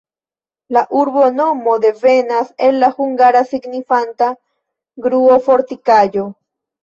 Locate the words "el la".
2.69-2.89